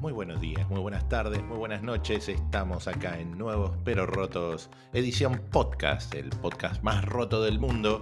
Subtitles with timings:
[0.00, 2.30] Muy buenos días, muy buenas tardes, muy buenas noches.
[2.30, 8.00] Estamos acá en Nuevos Pero Rotos, edición podcast, el podcast más roto del mundo.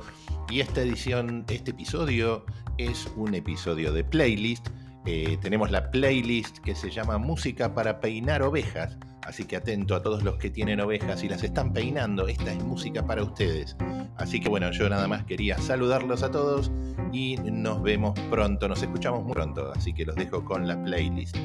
[0.49, 4.69] Y esta edición, este episodio es un episodio de playlist.
[5.07, 8.97] Eh, tenemos la playlist que se llama Música para peinar ovejas.
[9.23, 12.29] Así que atento a todos los que tienen ovejas y las están peinando.
[12.29, 13.77] Esta es música para ustedes.
[14.19, 16.71] Así que bueno, yo nada más quería saludarlos a todos
[17.13, 19.73] y nos vemos pronto, nos escuchamos muy pronto.
[19.73, 21.37] Así que los dejo con la playlist.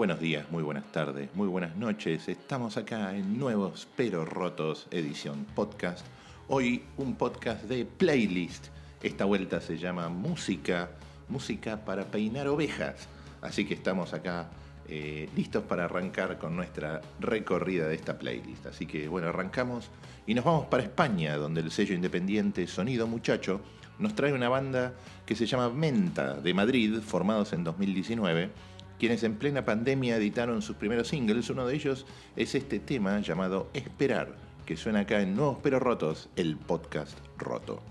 [0.00, 2.26] Buenos días, muy buenas tardes, muy buenas noches.
[2.26, 6.06] Estamos acá en Nuevos Pero Rotos, edición podcast.
[6.48, 8.68] Hoy un podcast de playlist.
[9.02, 10.88] Esta vuelta se llama Música,
[11.28, 13.08] música para peinar ovejas.
[13.42, 14.48] Así que estamos acá
[14.88, 18.64] eh, listos para arrancar con nuestra recorrida de esta playlist.
[18.64, 19.90] Así que bueno, arrancamos
[20.26, 23.60] y nos vamos para España, donde el sello independiente Sonido Muchacho
[23.98, 24.94] nos trae una banda
[25.26, 28.69] que se llama Menta de Madrid, formados en 2019
[29.00, 31.48] quienes en plena pandemia editaron sus primeros singles.
[31.48, 32.06] Uno de ellos
[32.36, 37.82] es este tema llamado Esperar, que suena acá en Nuevos Pero Rotos, el podcast roto.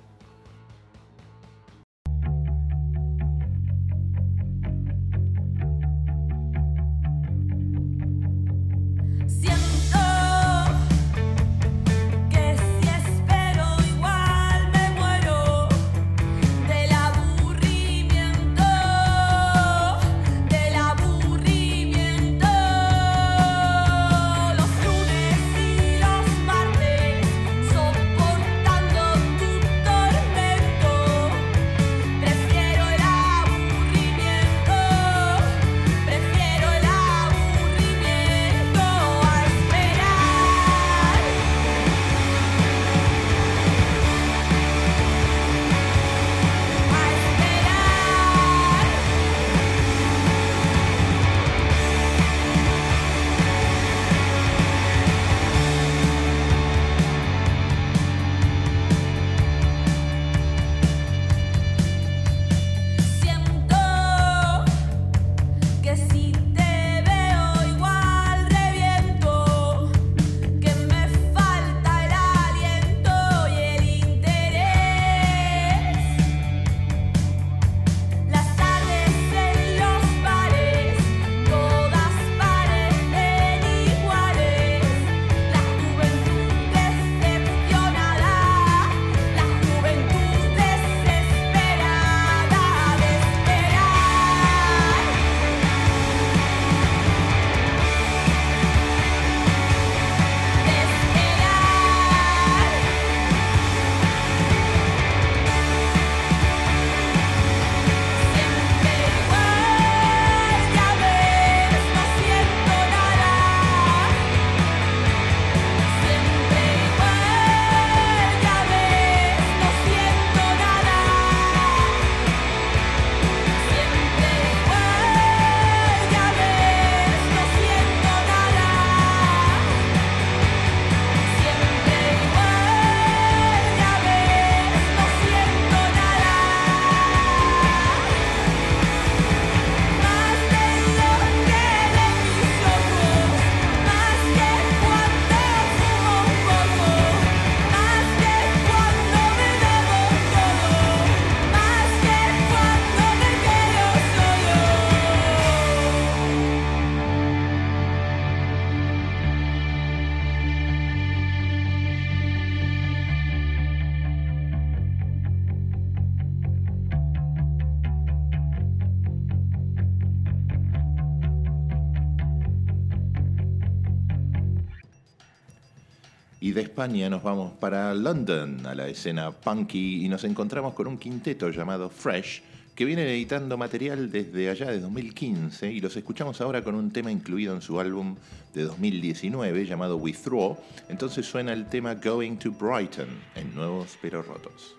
[176.41, 180.87] Y de España nos vamos para London, a la escena punky, y nos encontramos con
[180.87, 182.41] un quinteto llamado Fresh,
[182.75, 187.11] que viene editando material desde allá de 2015, y los escuchamos ahora con un tema
[187.11, 188.15] incluido en su álbum
[188.53, 190.57] de 2019 llamado Withdraw.
[190.87, 194.78] Entonces suena el tema Going to Brighton, en Nuevos Pero Rotos.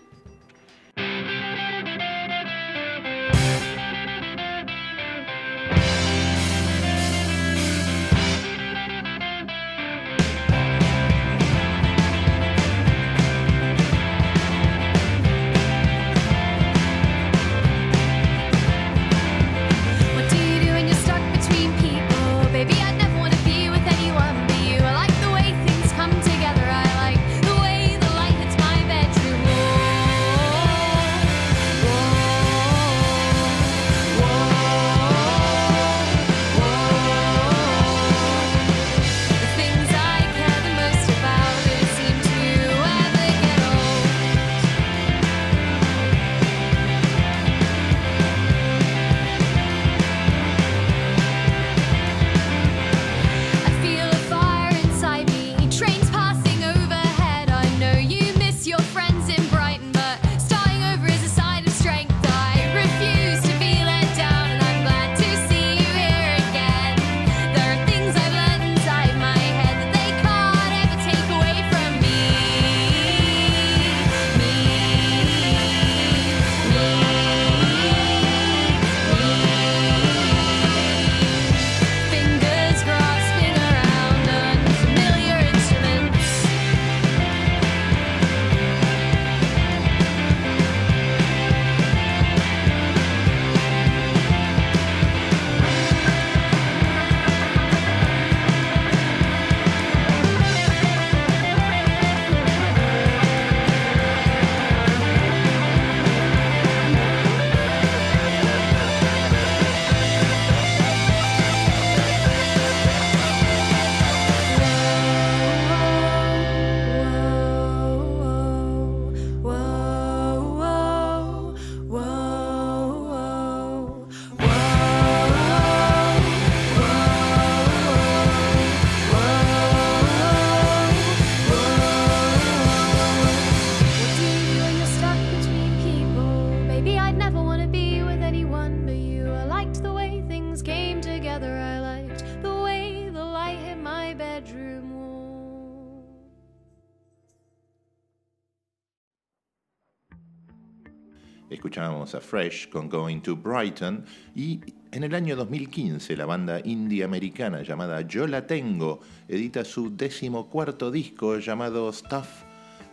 [151.50, 154.04] Escuchábamos a Fresh con Going to Brighton
[154.36, 154.60] y
[154.92, 160.92] en el año 2015 la banda indie americana llamada Yo la Tengo edita su decimocuarto
[160.92, 162.44] disco llamado Stuff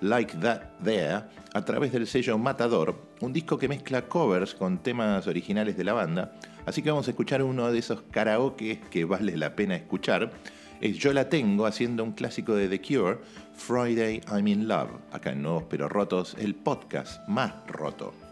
[0.01, 1.23] Like That There
[1.53, 5.93] a través del sello Matador, un disco que mezcla covers con temas originales de la
[5.93, 6.33] banda,
[6.65, 10.31] así que vamos a escuchar uno de esos karaoke que vale la pena escuchar.
[10.81, 13.19] Es Yo la Tengo haciendo un clásico de The Cure,
[13.53, 18.26] Friday I'm in Love, acá en Nuevos Pero Rotos, el podcast más roto.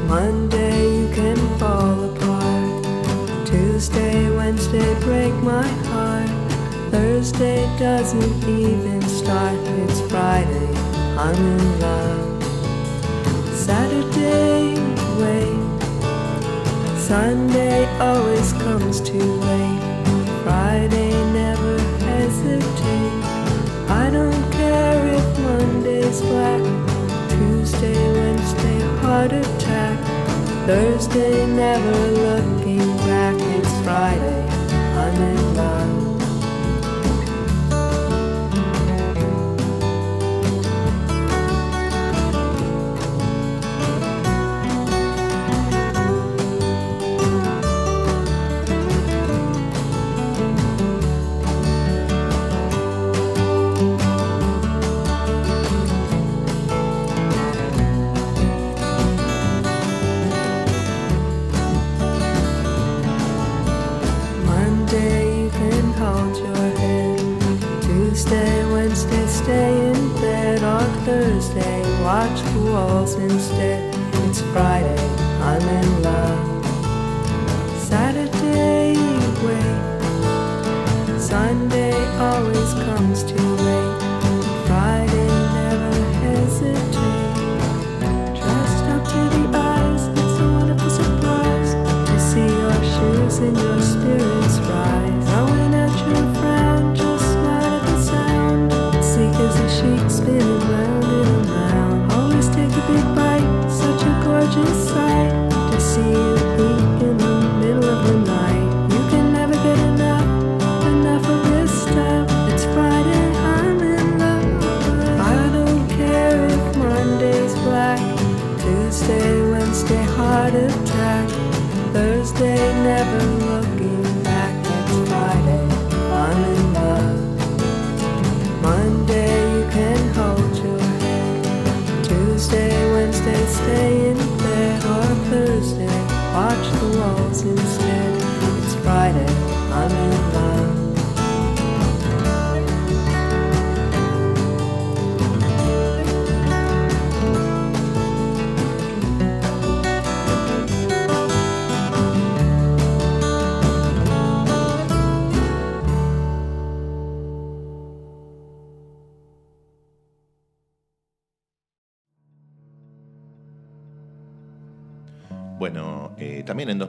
[0.06, 2.84] Monday, you can fall apart.
[3.44, 6.30] Tuesday, Wednesday, break my heart.
[6.92, 9.58] Thursday doesn't even start.
[9.82, 10.68] It's Friday,
[11.18, 12.44] I'm in love.
[13.52, 14.78] Saturday,
[15.18, 15.58] wait.
[17.00, 18.35] Sunday always
[29.28, 29.98] heart attack.
[30.66, 33.34] Thursday never looking back.
[33.38, 34.55] It's Friday.
[73.30, 73.75] Instead.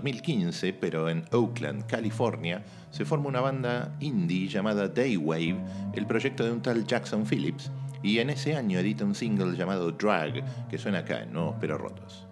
[0.07, 5.57] 2015, pero en Oakland, California, se forma una banda indie llamada Daywave,
[5.93, 7.71] el proyecto de un tal Jackson Phillips,
[8.03, 11.77] y en ese año edita un single llamado Drag, que suena acá en Nuevos Pero
[11.77, 12.26] Rotos.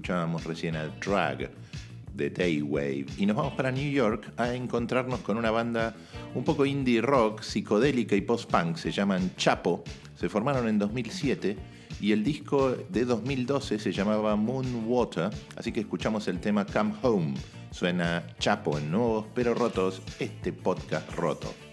[0.00, 1.50] Escuchábamos recién a Drag
[2.14, 3.04] de Daywave.
[3.18, 5.94] Y nos vamos para New York a encontrarnos con una banda
[6.34, 8.76] un poco indie rock, psicodélica y post-punk.
[8.76, 9.84] Se llaman Chapo.
[10.14, 11.54] Se formaron en 2007
[12.00, 15.28] y el disco de 2012 se llamaba Moon Water.
[15.56, 17.34] Así que escuchamos el tema Come Home.
[17.70, 21.69] Suena Chapo en Nuevos Pero Rotos, este podcast roto.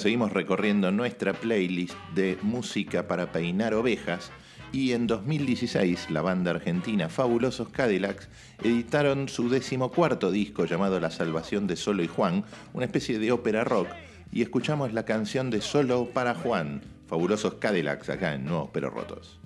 [0.00, 4.32] Seguimos recorriendo nuestra playlist de música para peinar ovejas
[4.72, 8.30] y en 2016 la banda argentina Fabulosos Cadillacs
[8.62, 13.62] editaron su decimocuarto disco llamado La Salvación de Solo y Juan, una especie de ópera
[13.62, 13.88] rock,
[14.32, 19.38] y escuchamos la canción de Solo para Juan, Fabulosos Cadillacs acá en Nuevos Pero Rotos.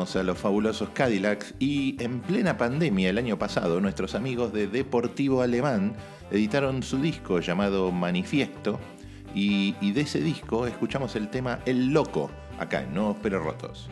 [0.00, 5.42] A los fabulosos Cadillacs y en plena pandemia el año pasado nuestros amigos de Deportivo
[5.42, 5.92] Alemán
[6.30, 8.80] editaron su disco llamado Manifiesto
[9.34, 13.90] y, y de ese disco escuchamos el tema El Loco, acá en Nuevos Pero Rotos.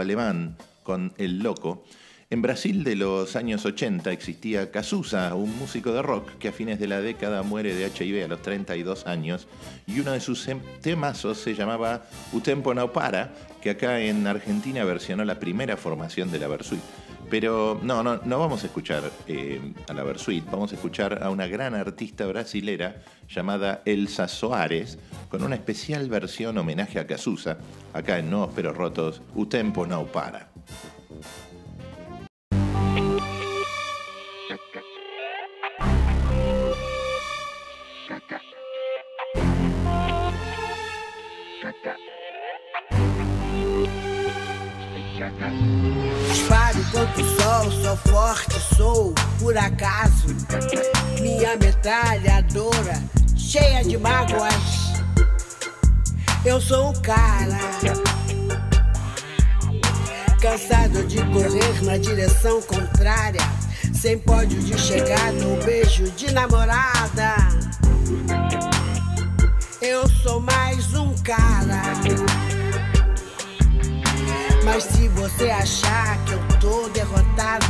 [0.00, 1.84] Alemán con El Loco.
[2.30, 6.80] En Brasil de los años 80 existía Cazuza, un músico de rock que a fines
[6.80, 9.46] de la década muere de HIV a los 32 años
[9.86, 14.26] y uno de sus em- temazos se llamaba U Tempo Não Para, que acá en
[14.26, 16.80] Argentina versionó la primera formación de la Versuit.
[17.32, 21.30] Pero no, no, no vamos a escuchar eh, a la Versuit, vamos a escuchar a
[21.30, 24.98] una gran artista brasilera llamada Elsa Soares
[25.30, 27.56] con una especial versión homenaje a Cazuza,
[27.94, 30.50] acá en Nuevos Pero Rotos, U Tempo Não Para.
[56.52, 57.58] Eu sou o cara.
[60.38, 63.40] Cansado de correr na direção contrária.
[63.94, 67.36] Sem pódio de chegar no beijo de namorada.
[69.80, 71.84] Eu sou mais um cara.
[74.62, 77.66] Mas se você achar que eu tô derrotado,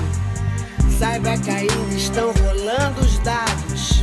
[0.98, 4.02] saiba que ainda estão rolando os dados.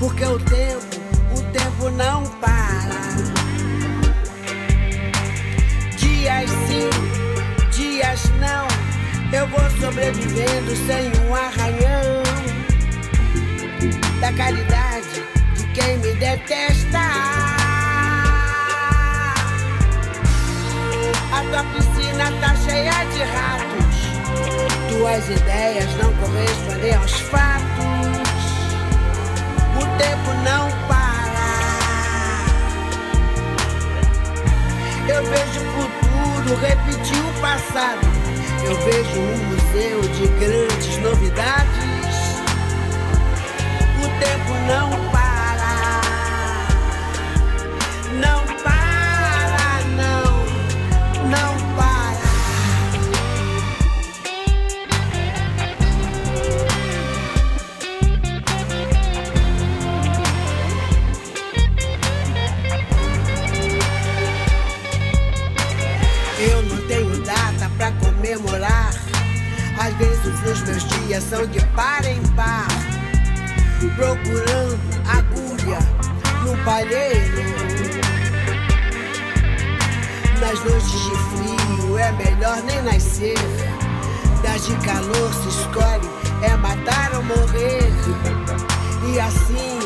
[0.00, 0.97] Porque o tempo,
[1.78, 2.98] tempo não para.
[5.96, 6.90] Dias sim,
[7.70, 8.66] dias não.
[9.32, 12.22] Eu vou sobrevivendo sem um arranhão.
[14.20, 15.22] Da caridade
[15.54, 16.98] de quem me detesta.
[21.32, 24.08] A tua piscina tá cheia de ratos.
[24.88, 28.08] Tuas ideias não correspondem aos fatos.
[29.76, 30.97] O tempo não para.
[37.78, 38.00] Passado.
[38.64, 41.68] Eu vejo um museu de grandes novidades.
[43.98, 45.07] O tempo não
[69.98, 72.68] vezes os meus dias são de par em par.
[73.96, 75.78] Procurando agulha
[76.44, 77.42] no palheiro.
[80.40, 83.38] Nas noites de frio é melhor nem nascer.
[84.42, 86.08] Das de calor se escolhe
[86.42, 87.92] é matar ou morrer.
[89.12, 89.78] E assim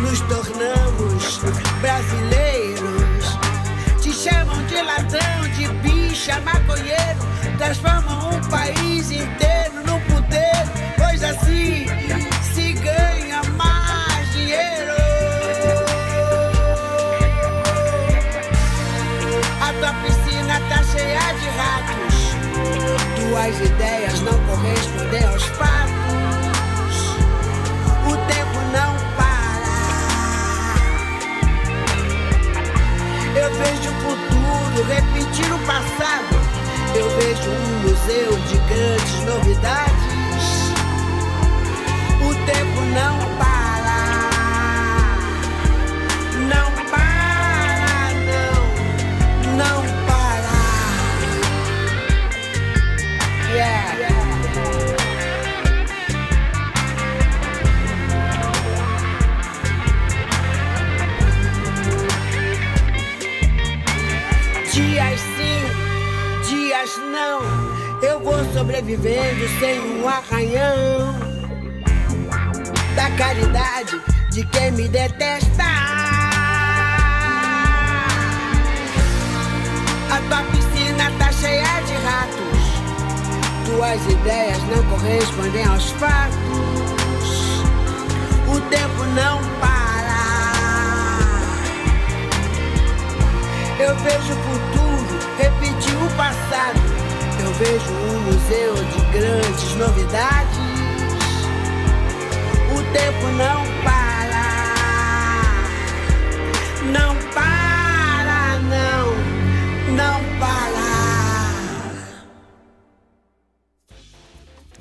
[0.00, 1.40] nos tornamos
[1.80, 3.38] brasileiros.
[4.00, 5.68] Te chamam de ladrão, de
[6.08, 7.20] bicha, maconheiro.
[7.58, 10.70] Transformam um país inteiro num puteiro.
[10.96, 11.86] Pois assim
[12.54, 14.94] se ganha mais dinheiro.
[19.60, 22.16] A tua piscina tá cheia de ratos.
[23.16, 25.77] Tuas ideias não correspondem aos fatos.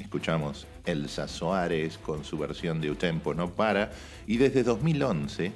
[0.08, 3.92] Escuchamos Elsa Soares con su versión de Utempo No Para
[4.26, 5.52] y desde 2011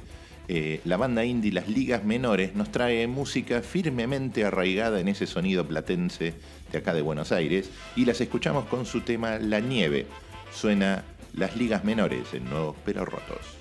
[0.49, 5.65] eh, la banda indie Las Ligas Menores nos trae música firmemente arraigada en ese sonido
[5.65, 6.33] platense
[6.69, 10.05] de acá de Buenos Aires y las escuchamos con su tema La Nieve.
[10.51, 13.60] Suena Las Ligas Menores en Nuevos Pero Rotos.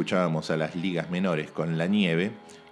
[0.00, 2.30] Escuchábamos a las ligas menores con la nieve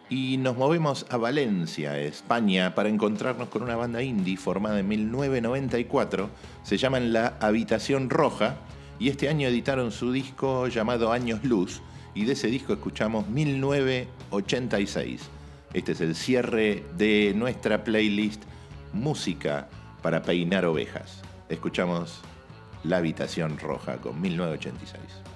[0.08, 6.30] y nos movemos a Valencia, España, para encontrarnos con una banda indie formada en 1994.
[6.62, 8.56] Se llaman La Habitación Roja
[8.98, 11.82] y este año editaron su disco llamado Años Luz
[12.14, 15.28] y de ese disco escuchamos 1986.
[15.74, 18.42] Este es el cierre de nuestra playlist
[18.94, 19.68] Música
[20.00, 21.20] para peinar ovejas.
[21.50, 22.22] Escuchamos
[22.84, 25.27] La Habitación Roja con 1986.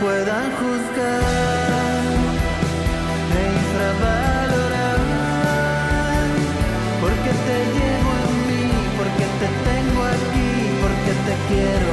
[0.00, 1.22] Puedan juzgar.
[3.38, 4.98] E infravalorar
[7.00, 8.64] porque te llevo en mí,
[8.98, 10.50] porque te tengo aquí,
[10.82, 11.91] porque te quiero